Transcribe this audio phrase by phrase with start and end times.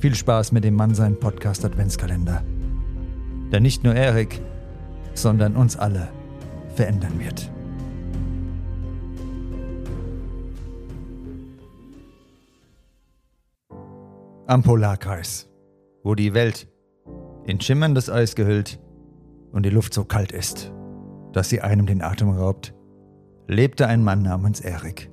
[0.00, 2.44] Viel Spaß mit dem Mann sein Podcast Adventskalender.
[3.50, 4.40] Der nicht nur Erik,
[5.14, 6.08] sondern uns alle
[6.76, 7.50] verändern wird.
[14.46, 15.50] Am Polarkreis,
[16.04, 16.68] wo die Welt
[17.44, 18.78] in schimmerndes Eis gehüllt
[19.50, 20.72] und die Luft so kalt ist,
[21.32, 22.72] dass sie einem den Atem raubt,
[23.48, 25.10] lebte ein Mann namens Erik.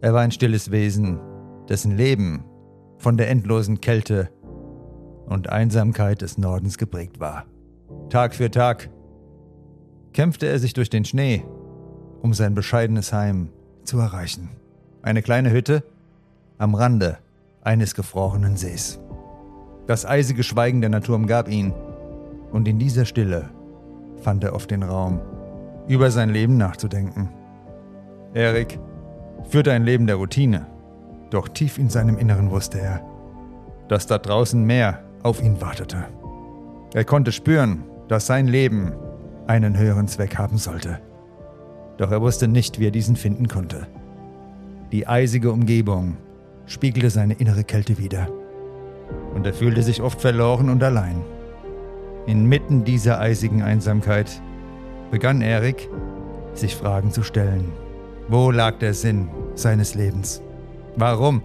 [0.00, 1.20] Er war ein stilles Wesen,
[1.68, 2.47] dessen Leben
[2.98, 4.28] von der endlosen Kälte
[5.26, 7.44] und Einsamkeit des Nordens geprägt war.
[8.10, 8.90] Tag für Tag
[10.12, 11.44] kämpfte er sich durch den Schnee,
[12.22, 13.50] um sein bescheidenes Heim
[13.84, 14.50] zu erreichen.
[15.02, 15.84] Eine kleine Hütte
[16.58, 17.18] am Rande
[17.62, 18.98] eines gefrorenen Sees.
[19.86, 21.72] Das eisige Schweigen der Natur umgab ihn,
[22.52, 23.50] und in dieser Stille
[24.22, 25.20] fand er oft den Raum,
[25.86, 27.30] über sein Leben nachzudenken.
[28.34, 28.78] Erik
[29.48, 30.66] führte ein Leben der Routine,
[31.30, 33.02] doch tief in seinem Inneren wusste er,
[33.88, 36.04] dass da draußen mehr auf ihn wartete.
[36.94, 38.92] Er konnte spüren, dass sein Leben
[39.46, 41.00] einen höheren Zweck haben sollte.
[41.98, 43.86] Doch er wusste nicht, wie er diesen finden konnte.
[44.92, 46.16] Die eisige Umgebung
[46.66, 48.28] spiegelte seine innere Kälte wider.
[49.34, 51.22] Und er fühlte sich oft verloren und allein.
[52.26, 54.42] Inmitten dieser eisigen Einsamkeit
[55.10, 55.88] begann Erik,
[56.54, 57.72] sich Fragen zu stellen.
[58.28, 60.42] Wo lag der Sinn seines Lebens?
[60.98, 61.42] Warum?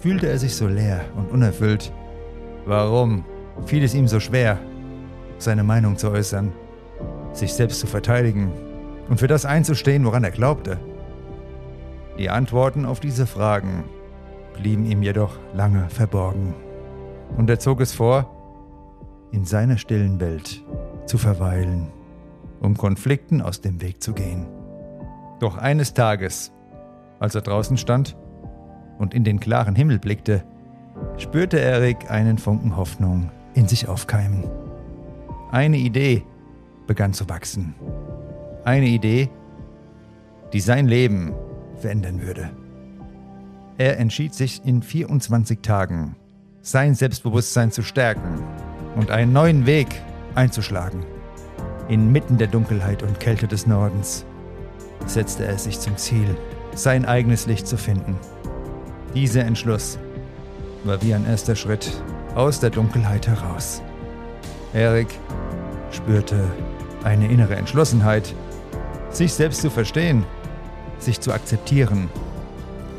[0.00, 1.92] Fühlte er sich so leer und unerfüllt?
[2.64, 3.26] Warum
[3.66, 4.58] fiel es ihm so schwer,
[5.36, 6.50] seine Meinung zu äußern,
[7.34, 8.50] sich selbst zu verteidigen
[9.10, 10.80] und für das einzustehen, woran er glaubte?
[12.18, 13.84] Die Antworten auf diese Fragen
[14.54, 16.54] blieben ihm jedoch lange verborgen.
[17.36, 18.30] Und er zog es vor,
[19.30, 20.64] in seiner stillen Welt
[21.04, 21.92] zu verweilen,
[22.60, 24.46] um Konflikten aus dem Weg zu gehen.
[25.38, 26.50] Doch eines Tages,
[27.18, 28.16] als er draußen stand,
[29.02, 30.44] und in den klaren Himmel blickte,
[31.18, 34.44] spürte Erik einen Funken Hoffnung in sich aufkeimen.
[35.50, 36.22] Eine Idee
[36.86, 37.74] begann zu wachsen.
[38.64, 39.28] Eine Idee,
[40.52, 41.34] die sein Leben
[41.78, 42.50] verändern würde.
[43.76, 46.14] Er entschied sich in 24 Tagen,
[46.60, 48.40] sein Selbstbewusstsein zu stärken
[48.94, 49.88] und einen neuen Weg
[50.36, 51.04] einzuschlagen.
[51.88, 54.24] Inmitten der Dunkelheit und Kälte des Nordens
[55.06, 56.36] setzte er sich zum Ziel,
[56.76, 58.16] sein eigenes Licht zu finden.
[59.14, 59.98] Dieser Entschluss
[60.84, 61.90] war wie ein erster Schritt
[62.34, 63.82] aus der Dunkelheit heraus.
[64.72, 65.08] Erik
[65.90, 66.44] spürte
[67.04, 68.34] eine innere Entschlossenheit,
[69.10, 70.24] sich selbst zu verstehen,
[70.98, 72.08] sich zu akzeptieren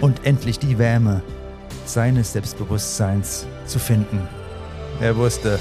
[0.00, 1.22] und endlich die Wärme
[1.84, 4.26] seines Selbstbewusstseins zu finden.
[5.00, 5.60] Er wusste,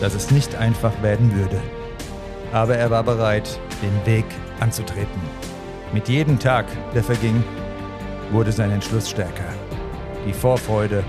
[0.00, 1.60] dass es nicht einfach werden würde,
[2.52, 4.24] aber er war bereit, den Weg
[4.58, 5.22] anzutreten.
[5.92, 7.44] Mit jedem Tag, der verging,
[8.30, 9.52] wurde sein Entschluss stärker.
[10.26, 11.04] Die Vorfreude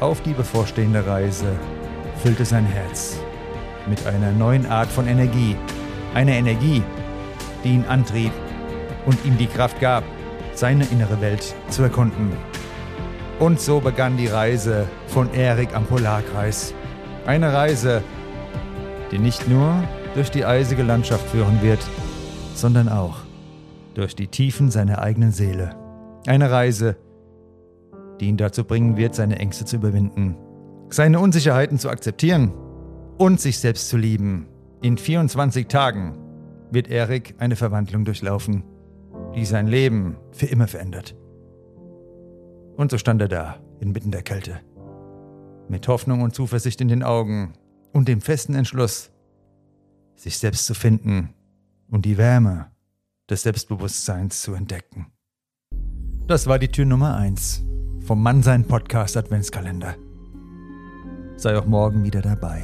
[0.00, 1.46] auf die bevorstehende Reise
[2.22, 3.18] füllte sein Herz
[3.86, 5.56] mit einer neuen Art von Energie.
[6.14, 6.82] Eine Energie,
[7.64, 8.32] die ihn antrieb
[9.06, 10.04] und ihm die Kraft gab,
[10.54, 12.32] seine innere Welt zu erkunden.
[13.38, 16.74] Und so begann die Reise von Erik am Polarkreis.
[17.26, 18.02] Eine Reise,
[19.10, 19.82] die nicht nur
[20.14, 21.80] durch die eisige Landschaft führen wird,
[22.54, 23.18] sondern auch
[23.94, 25.79] durch die Tiefen seiner eigenen Seele.
[26.26, 26.96] Eine Reise,
[28.20, 30.36] die ihn dazu bringen wird, seine Ängste zu überwinden,
[30.90, 32.52] seine Unsicherheiten zu akzeptieren
[33.16, 34.46] und sich selbst zu lieben.
[34.82, 36.18] In 24 Tagen
[36.70, 38.64] wird Erik eine Verwandlung durchlaufen,
[39.34, 41.16] die sein Leben für immer verändert.
[42.76, 44.60] Und so stand er da, inmitten der Kälte,
[45.68, 47.54] mit Hoffnung und Zuversicht in den Augen
[47.92, 49.10] und dem festen Entschluss,
[50.16, 51.34] sich selbst zu finden
[51.90, 52.70] und die Wärme
[53.28, 55.06] des Selbstbewusstseins zu entdecken.
[56.30, 57.64] Das war die Tür Nummer 1
[58.06, 59.96] vom Mannsein Podcast Adventskalender.
[61.34, 62.62] Sei auch morgen wieder dabei.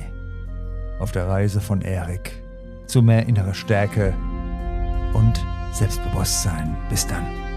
[1.00, 2.30] Auf der Reise von Erik
[2.86, 4.14] zu mehr innerer Stärke
[5.14, 6.76] und Selbstbewusstsein.
[6.88, 7.55] Bis dann.